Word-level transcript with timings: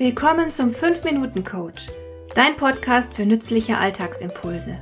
Willkommen 0.00 0.50
zum 0.50 0.70
5-Minuten-Coach, 0.70 1.88
dein 2.34 2.56
Podcast 2.56 3.12
für 3.12 3.26
nützliche 3.26 3.76
Alltagsimpulse. 3.76 4.78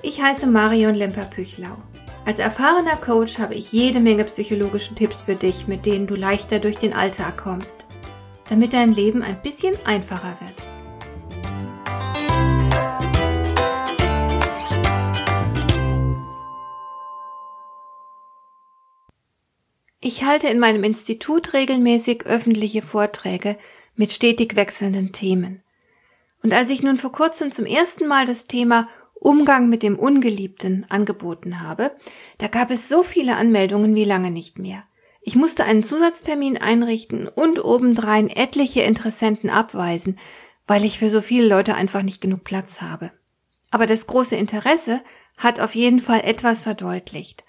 Ich 0.00 0.22
heiße 0.22 0.46
Marion 0.46 0.94
Lemper-Püchlau. 0.94 1.76
Als 2.24 2.38
erfahrener 2.38 2.96
Coach 2.96 3.38
habe 3.38 3.54
ich 3.54 3.70
jede 3.70 4.00
Menge 4.00 4.24
psychologische 4.24 4.94
Tipps 4.94 5.24
für 5.24 5.34
dich, 5.34 5.66
mit 5.66 5.84
denen 5.84 6.06
du 6.06 6.14
leichter 6.14 6.58
durch 6.58 6.76
den 6.76 6.94
Alltag 6.94 7.36
kommst, 7.36 7.84
damit 8.48 8.72
dein 8.72 8.94
Leben 8.94 9.22
ein 9.22 9.42
bisschen 9.42 9.74
einfacher 9.84 10.38
wird. 10.40 10.54
Ich 20.00 20.24
halte 20.24 20.48
in 20.48 20.58
meinem 20.58 20.82
Institut 20.82 21.52
regelmäßig 21.52 22.24
öffentliche 22.24 22.80
Vorträge 22.80 23.58
mit 23.96 24.12
stetig 24.12 24.56
wechselnden 24.56 25.12
Themen. 25.12 25.62
Und 26.42 26.52
als 26.52 26.70
ich 26.70 26.82
nun 26.82 26.96
vor 26.96 27.12
kurzem 27.12 27.50
zum 27.50 27.66
ersten 27.66 28.06
Mal 28.06 28.26
das 28.26 28.46
Thema 28.46 28.88
Umgang 29.14 29.68
mit 29.68 29.82
dem 29.82 29.98
Ungeliebten 29.98 30.86
angeboten 30.88 31.60
habe, 31.60 31.92
da 32.38 32.48
gab 32.48 32.70
es 32.70 32.88
so 32.88 33.02
viele 33.02 33.36
Anmeldungen 33.36 33.94
wie 33.94 34.04
lange 34.04 34.30
nicht 34.30 34.58
mehr. 34.58 34.84
Ich 35.22 35.36
musste 35.36 35.64
einen 35.64 35.82
Zusatztermin 35.82 36.58
einrichten 36.58 37.28
und 37.28 37.64
obendrein 37.64 38.28
etliche 38.28 38.82
Interessenten 38.82 39.48
abweisen, 39.48 40.18
weil 40.66 40.84
ich 40.84 40.98
für 40.98 41.08
so 41.08 41.22
viele 41.22 41.46
Leute 41.46 41.74
einfach 41.74 42.02
nicht 42.02 42.20
genug 42.20 42.44
Platz 42.44 42.82
habe. 42.82 43.10
Aber 43.70 43.86
das 43.86 44.06
große 44.06 44.36
Interesse 44.36 45.00
hat 45.38 45.60
auf 45.60 45.74
jeden 45.74 46.00
Fall 46.00 46.20
etwas 46.24 46.60
verdeutlicht 46.60 47.44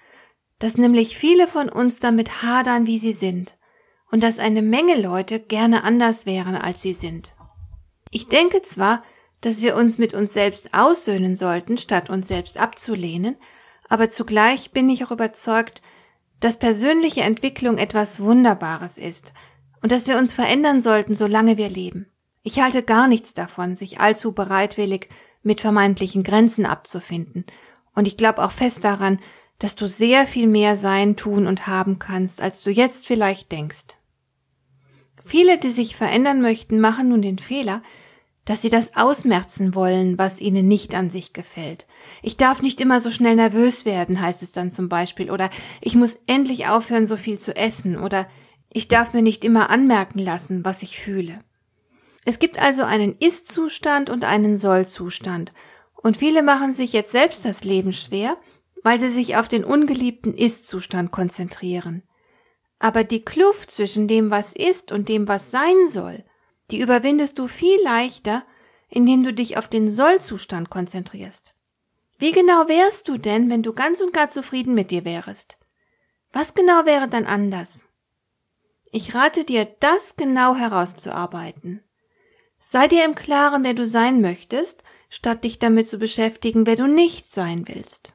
dass 0.59 0.77
nämlich 0.77 1.17
viele 1.17 1.47
von 1.47 1.69
uns 1.69 1.99
damit 1.99 2.41
hadern, 2.41 2.87
wie 2.87 2.97
sie 2.97 3.11
sind, 3.11 3.55
und 4.15 4.21
dass 4.21 4.39
eine 4.39 4.61
Menge 4.61 4.95
Leute 4.95 5.41
gerne 5.41 5.83
anders 5.83 6.25
wären, 6.25 6.55
als 6.55 6.81
sie 6.81 6.93
sind. 6.93 7.33
Ich 8.11 8.29
denke 8.29 8.61
zwar, 8.61 9.03
dass 9.41 9.61
wir 9.61 9.75
uns 9.75 9.97
mit 9.97 10.13
uns 10.13 10.33
selbst 10.33 10.73
aussöhnen 10.73 11.35
sollten, 11.35 11.77
statt 11.77 12.09
uns 12.09 12.29
selbst 12.29 12.57
abzulehnen, 12.57 13.35
aber 13.89 14.09
zugleich 14.09 14.71
bin 14.71 14.89
ich 14.89 15.03
auch 15.03 15.11
überzeugt, 15.11 15.81
dass 16.39 16.57
persönliche 16.57 17.23
Entwicklung 17.23 17.77
etwas 17.77 18.21
Wunderbares 18.21 18.97
ist 18.97 19.33
und 19.81 19.91
dass 19.91 20.07
wir 20.07 20.17
uns 20.17 20.31
verändern 20.31 20.79
sollten, 20.79 21.13
solange 21.13 21.57
wir 21.57 21.67
leben. 21.67 22.09
Ich 22.41 22.61
halte 22.61 22.83
gar 22.83 23.09
nichts 23.09 23.33
davon, 23.33 23.75
sich 23.75 23.99
allzu 23.99 24.31
bereitwillig 24.31 25.09
mit 25.43 25.59
vermeintlichen 25.59 26.23
Grenzen 26.23 26.65
abzufinden, 26.65 27.43
und 27.93 28.07
ich 28.07 28.15
glaube 28.15 28.45
auch 28.45 28.51
fest 28.51 28.85
daran, 28.85 29.19
dass 29.59 29.75
du 29.75 29.89
sehr 29.89 30.25
viel 30.25 30.47
mehr 30.47 30.77
sein, 30.77 31.17
tun 31.17 31.47
und 31.47 31.67
haben 31.67 31.99
kannst, 31.99 32.41
als 32.41 32.63
du 32.63 32.69
jetzt 32.69 33.07
vielleicht 33.07 33.51
denkst. 33.51 33.97
Viele, 35.25 35.57
die 35.57 35.71
sich 35.71 35.95
verändern 35.95 36.39
möchten, 36.39 36.79
machen 36.79 37.09
nun 37.09 37.23
den 37.23 37.39
Fehler, 37.39 37.81
dass 38.45 38.61
sie 38.61 38.69
das 38.69 38.95
ausmerzen 38.95 39.73
wollen, 39.73 40.19
was 40.19 40.39
ihnen 40.39 40.67
nicht 40.67 40.93
an 40.93 41.09
sich 41.09 41.33
gefällt. 41.33 41.87
Ich 42.21 42.37
darf 42.37 42.61
nicht 42.61 42.79
immer 42.79 42.99
so 42.99 43.09
schnell 43.09 43.35
nervös 43.35 43.85
werden, 43.85 44.21
heißt 44.21 44.43
es 44.43 44.51
dann 44.51 44.69
zum 44.69 44.87
Beispiel, 44.87 45.31
oder 45.31 45.49
ich 45.81 45.95
muss 45.95 46.19
endlich 46.27 46.67
aufhören, 46.67 47.07
so 47.07 47.17
viel 47.17 47.39
zu 47.39 47.55
essen, 47.55 47.97
oder 47.97 48.27
ich 48.71 48.87
darf 48.87 49.13
mir 49.13 49.23
nicht 49.23 49.43
immer 49.43 49.71
anmerken 49.71 50.19
lassen, 50.19 50.63
was 50.63 50.83
ich 50.83 50.99
fühle. 50.99 51.39
Es 52.23 52.37
gibt 52.37 52.61
also 52.61 52.83
einen 52.83 53.15
Ist-Zustand 53.17 54.11
und 54.11 54.25
einen 54.25 54.57
Soll-Zustand, 54.57 55.53
und 55.95 56.17
viele 56.17 56.43
machen 56.43 56.71
sich 56.71 56.93
jetzt 56.93 57.11
selbst 57.11 57.45
das 57.45 57.63
Leben 57.63 57.93
schwer, 57.93 58.37
weil 58.83 58.99
sie 58.99 59.09
sich 59.09 59.37
auf 59.37 59.47
den 59.47 59.65
ungeliebten 59.65 60.35
Ist-Zustand 60.35 61.09
konzentrieren. 61.11 62.03
Aber 62.79 63.03
die 63.03 63.23
Kluft 63.23 63.71
zwischen 63.71 64.07
dem, 64.07 64.29
was 64.29 64.53
ist 64.53 64.91
und 64.91 65.09
dem, 65.09 65.27
was 65.27 65.51
sein 65.51 65.87
soll, 65.87 66.23
die 66.71 66.79
überwindest 66.79 67.39
du 67.39 67.47
viel 67.47 67.81
leichter, 67.83 68.45
indem 68.89 69.23
du 69.23 69.33
dich 69.33 69.57
auf 69.57 69.67
den 69.67 69.89
Soll-Zustand 69.89 70.69
konzentrierst. 70.69 71.53
Wie 72.17 72.31
genau 72.31 72.67
wärst 72.67 73.07
du 73.07 73.17
denn, 73.17 73.49
wenn 73.49 73.63
du 73.63 73.73
ganz 73.73 74.01
und 74.01 74.13
gar 74.13 74.29
zufrieden 74.29 74.73
mit 74.73 74.91
dir 74.91 75.05
wärest? 75.05 75.57
Was 76.31 76.53
genau 76.53 76.85
wäre 76.85 77.07
dann 77.07 77.25
anders? 77.25 77.85
Ich 78.91 79.13
rate 79.13 79.43
dir, 79.43 79.65
das 79.79 80.15
genau 80.15 80.55
herauszuarbeiten. 80.55 81.83
Sei 82.59 82.87
dir 82.87 83.05
im 83.05 83.15
Klaren, 83.15 83.63
wer 83.63 83.73
du 83.73 83.87
sein 83.87 84.21
möchtest, 84.21 84.83
statt 85.09 85.43
dich 85.43 85.59
damit 85.59 85.87
zu 85.87 85.97
beschäftigen, 85.97 86.65
wer 86.65 86.75
du 86.75 86.87
nicht 86.87 87.27
sein 87.27 87.67
willst. 87.67 88.13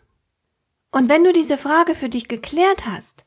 Und 0.91 1.09
wenn 1.09 1.23
du 1.23 1.33
diese 1.33 1.57
Frage 1.57 1.95
für 1.95 2.09
dich 2.09 2.27
geklärt 2.27 2.87
hast, 2.87 3.25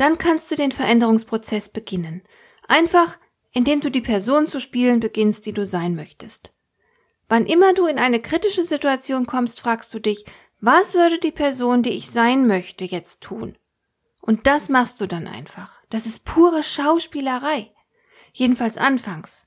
dann 0.00 0.18
kannst 0.18 0.50
du 0.50 0.56
den 0.56 0.72
Veränderungsprozess 0.72 1.68
beginnen. 1.68 2.22
Einfach, 2.66 3.18
indem 3.52 3.80
du 3.80 3.90
die 3.90 4.00
Person 4.00 4.46
zu 4.46 4.60
spielen 4.60 5.00
beginnst, 5.00 5.46
die 5.46 5.52
du 5.52 5.66
sein 5.66 5.94
möchtest. 5.94 6.54
Wann 7.28 7.46
immer 7.46 7.74
du 7.74 7.86
in 7.86 7.98
eine 7.98 8.20
kritische 8.20 8.64
Situation 8.64 9.26
kommst, 9.26 9.60
fragst 9.60 9.92
du 9.92 9.98
dich, 9.98 10.24
was 10.60 10.94
würde 10.94 11.18
die 11.18 11.32
Person, 11.32 11.82
die 11.82 11.90
ich 11.90 12.10
sein 12.10 12.46
möchte, 12.46 12.84
jetzt 12.84 13.20
tun? 13.22 13.56
Und 14.20 14.46
das 14.46 14.68
machst 14.68 15.00
du 15.00 15.06
dann 15.06 15.26
einfach. 15.26 15.80
Das 15.90 16.06
ist 16.06 16.24
pure 16.24 16.62
Schauspielerei. 16.62 17.72
Jedenfalls 18.32 18.78
anfangs. 18.78 19.46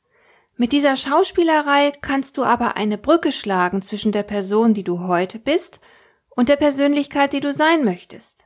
Mit 0.56 0.72
dieser 0.72 0.98
Schauspielerei 0.98 1.92
kannst 2.02 2.38
du 2.38 2.44
aber 2.44 2.76
eine 2.78 2.98
Brücke 2.98 3.32
schlagen 3.32 3.82
zwischen 3.82 4.12
der 4.12 4.24
Person, 4.24 4.74
die 4.74 4.84
du 4.84 5.08
heute 5.08 5.40
bist, 5.40 5.80
und 6.30 6.50
der 6.50 6.58
Persönlichkeit, 6.58 7.34
die 7.34 7.42
du 7.42 7.54
sein 7.54 7.84
möchtest. 7.84 8.46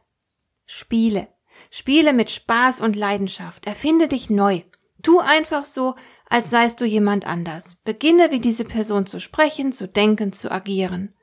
Spiele. 0.65 1.27
Spiele 1.69 2.13
mit 2.13 2.29
Spaß 2.29 2.81
und 2.81 2.95
Leidenschaft. 2.95 3.65
Erfinde 3.65 4.07
dich 4.07 4.29
neu. 4.29 4.61
Tu 5.03 5.19
einfach 5.19 5.65
so, 5.65 5.95
als 6.29 6.49
seist 6.49 6.81
du 6.81 6.85
jemand 6.85 7.27
anders. 7.27 7.77
Beginne 7.83 8.31
wie 8.31 8.39
diese 8.39 8.65
Person 8.65 9.05
zu 9.05 9.19
sprechen, 9.19 9.71
zu 9.71 9.87
denken, 9.87 10.33
zu 10.33 10.51
agieren. 10.51 11.13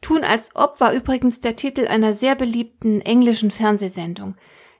Tun 0.00 0.24
als 0.24 0.54
ob 0.54 0.80
war 0.80 0.92
übrigens 0.92 1.40
der 1.40 1.56
Titel 1.56 1.86
einer 1.86 2.12
sehr 2.12 2.34
beliebten 2.34 3.00
englischen 3.00 3.50
Fernsehsendung. 3.50 4.36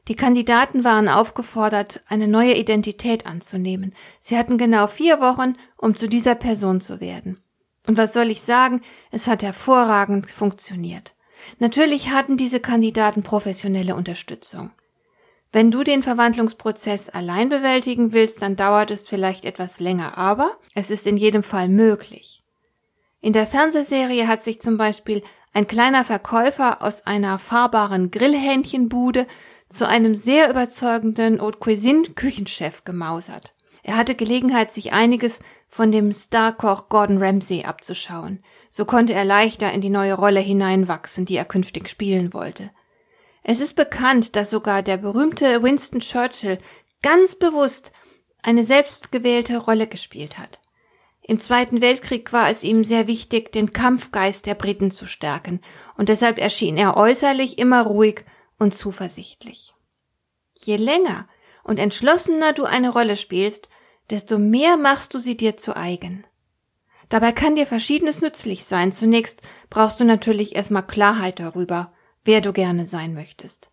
Die 0.06 0.16
Kandidaten 0.16 0.84
waren 0.84 1.08
aufgefordert, 1.08 2.02
eine 2.08 2.28
neue 2.28 2.54
Identität 2.54 3.26
anzunehmen. 3.26 3.94
Sie 4.20 4.38
hatten 4.38 4.56
genau 4.56 4.86
vier 4.86 5.20
Wochen, 5.20 5.54
um 5.76 5.94
zu 5.94 6.08
dieser 6.08 6.34
Person 6.34 6.80
zu 6.80 7.00
werden. 7.00 7.42
Und 7.86 7.96
was 7.96 8.12
soll 8.12 8.30
ich 8.30 8.42
sagen? 8.42 8.82
Es 9.10 9.26
hat 9.26 9.42
hervorragend 9.42 10.30
funktioniert. 10.30 11.14
Natürlich 11.58 12.10
hatten 12.10 12.36
diese 12.36 12.60
Kandidaten 12.60 13.22
professionelle 13.22 13.94
Unterstützung. 13.94 14.70
Wenn 15.50 15.70
du 15.70 15.82
den 15.82 16.02
Verwandlungsprozess 16.02 17.08
allein 17.08 17.48
bewältigen 17.48 18.12
willst, 18.12 18.42
dann 18.42 18.56
dauert 18.56 18.90
es 18.90 19.08
vielleicht 19.08 19.44
etwas 19.44 19.80
länger, 19.80 20.18
aber 20.18 20.58
es 20.74 20.90
ist 20.90 21.06
in 21.06 21.16
jedem 21.16 21.42
Fall 21.42 21.68
möglich. 21.68 22.42
In 23.20 23.32
der 23.32 23.46
Fernsehserie 23.46 24.28
hat 24.28 24.42
sich 24.42 24.60
zum 24.60 24.76
Beispiel 24.76 25.22
ein 25.52 25.66
kleiner 25.66 26.04
Verkäufer 26.04 26.82
aus 26.82 27.06
einer 27.06 27.38
fahrbaren 27.38 28.10
Grillhähnchenbude 28.10 29.26
zu 29.68 29.88
einem 29.88 30.14
sehr 30.14 30.50
überzeugenden 30.50 31.40
Haute 31.40 31.58
Cuisine 31.58 32.02
Küchenchef 32.14 32.84
gemausert. 32.84 33.54
Er 33.88 33.96
hatte 33.96 34.14
Gelegenheit, 34.14 34.70
sich 34.70 34.92
einiges 34.92 35.40
von 35.66 35.90
dem 35.90 36.12
Starkoch 36.12 36.90
Gordon 36.90 37.22
Ramsay 37.22 37.64
abzuschauen. 37.64 38.44
So 38.68 38.84
konnte 38.84 39.14
er 39.14 39.24
leichter 39.24 39.72
in 39.72 39.80
die 39.80 39.88
neue 39.88 40.12
Rolle 40.12 40.40
hineinwachsen, 40.40 41.24
die 41.24 41.36
er 41.36 41.46
künftig 41.46 41.88
spielen 41.88 42.34
wollte. 42.34 42.70
Es 43.42 43.62
ist 43.62 43.76
bekannt, 43.76 44.36
dass 44.36 44.50
sogar 44.50 44.82
der 44.82 44.98
berühmte 44.98 45.62
Winston 45.62 46.00
Churchill 46.00 46.58
ganz 47.00 47.36
bewusst 47.36 47.90
eine 48.42 48.62
selbstgewählte 48.62 49.56
Rolle 49.56 49.86
gespielt 49.86 50.36
hat. 50.36 50.60
Im 51.22 51.40
Zweiten 51.40 51.80
Weltkrieg 51.80 52.30
war 52.30 52.50
es 52.50 52.64
ihm 52.64 52.84
sehr 52.84 53.06
wichtig, 53.06 53.52
den 53.52 53.72
Kampfgeist 53.72 54.44
der 54.44 54.54
Briten 54.54 54.90
zu 54.90 55.06
stärken, 55.06 55.62
und 55.96 56.10
deshalb 56.10 56.36
erschien 56.36 56.76
er 56.76 56.98
äußerlich 56.98 57.56
immer 57.56 57.84
ruhig 57.84 58.26
und 58.58 58.74
zuversichtlich. 58.74 59.72
Je 60.58 60.76
länger 60.76 61.26
und 61.64 61.78
entschlossener 61.78 62.52
du 62.52 62.64
eine 62.64 62.90
Rolle 62.90 63.16
spielst, 63.16 63.70
desto 64.10 64.38
mehr 64.38 64.76
machst 64.76 65.14
du 65.14 65.18
sie 65.18 65.36
dir 65.36 65.56
zu 65.56 65.76
eigen. 65.76 66.24
Dabei 67.08 67.32
kann 67.32 67.56
dir 67.56 67.66
Verschiedenes 67.66 68.20
nützlich 68.20 68.64
sein. 68.64 68.92
Zunächst 68.92 69.40
brauchst 69.70 69.98
du 70.00 70.04
natürlich 70.04 70.56
erstmal 70.56 70.86
Klarheit 70.86 71.40
darüber, 71.40 71.92
wer 72.24 72.40
du 72.40 72.52
gerne 72.52 72.84
sein 72.84 73.14
möchtest. 73.14 73.70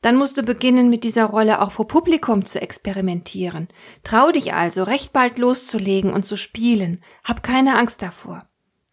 Dann 0.00 0.16
musst 0.16 0.36
du 0.36 0.42
beginnen, 0.42 0.90
mit 0.90 1.02
dieser 1.04 1.24
Rolle 1.24 1.62
auch 1.62 1.72
vor 1.72 1.86
Publikum 1.86 2.44
zu 2.44 2.60
experimentieren. 2.60 3.68
Trau 4.02 4.32
dich 4.32 4.52
also, 4.52 4.82
recht 4.82 5.12
bald 5.12 5.38
loszulegen 5.38 6.12
und 6.12 6.26
zu 6.26 6.36
spielen. 6.36 7.02
Hab 7.24 7.42
keine 7.42 7.78
Angst 7.78 8.02
davor. 8.02 8.46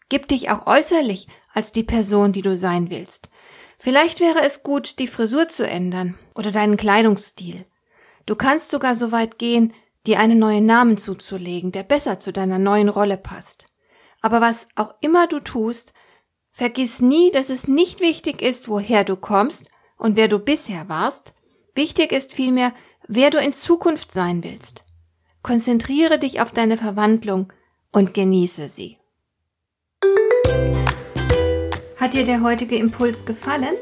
Gib 0.07 0.27
dich 0.29 0.49
auch 0.49 0.67
äußerlich 0.67 1.27
als 1.53 1.71
die 1.73 1.83
Person, 1.83 2.31
die 2.31 2.41
du 2.41 2.55
sein 2.55 2.89
willst. 2.89 3.29
Vielleicht 3.77 4.19
wäre 4.19 4.41
es 4.41 4.63
gut, 4.63 4.99
die 4.99 5.07
Frisur 5.07 5.47
zu 5.47 5.67
ändern 5.67 6.17
oder 6.35 6.51
deinen 6.51 6.77
Kleidungsstil. 6.77 7.65
Du 8.25 8.35
kannst 8.35 8.69
sogar 8.69 8.95
so 8.95 9.11
weit 9.11 9.39
gehen, 9.39 9.73
dir 10.07 10.19
einen 10.19 10.39
neuen 10.39 10.65
Namen 10.65 10.97
zuzulegen, 10.97 11.71
der 11.71 11.83
besser 11.83 12.19
zu 12.19 12.33
deiner 12.33 12.59
neuen 12.59 12.89
Rolle 12.89 13.17
passt. 13.17 13.67
Aber 14.21 14.41
was 14.41 14.67
auch 14.75 14.93
immer 15.01 15.27
du 15.27 15.39
tust, 15.39 15.93
vergiss 16.51 17.01
nie, 17.01 17.31
dass 17.31 17.49
es 17.49 17.67
nicht 17.67 17.99
wichtig 17.99 18.41
ist, 18.41 18.67
woher 18.67 19.03
du 19.03 19.15
kommst 19.15 19.69
und 19.97 20.15
wer 20.15 20.27
du 20.27 20.39
bisher 20.39 20.89
warst. 20.89 21.33
Wichtig 21.75 22.11
ist 22.11 22.33
vielmehr, 22.33 22.73
wer 23.07 23.29
du 23.29 23.39
in 23.39 23.53
Zukunft 23.53 24.11
sein 24.11 24.43
willst. 24.43 24.83
konzentriere 25.43 26.19
dich 26.19 26.39
auf 26.39 26.51
deine 26.51 26.77
Verwandlung 26.77 27.51
und 27.91 28.13
genieße 28.13 28.69
sie. 28.69 28.99
Hat 31.97 32.13
dir 32.13 32.23
der 32.23 32.41
heutige 32.41 32.75
Impuls 32.75 33.25
gefallen? 33.25 33.75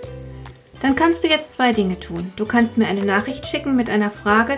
Dann 0.81 0.95
kannst 0.95 1.23
du 1.23 1.27
jetzt 1.27 1.53
zwei 1.53 1.73
Dinge 1.73 1.99
tun. 1.99 2.31
Du 2.37 2.45
kannst 2.45 2.77
mir 2.77 2.87
eine 2.87 3.03
Nachricht 3.03 3.47
schicken 3.47 3.75
mit 3.75 3.89
einer 3.89 4.09
Frage, 4.09 4.57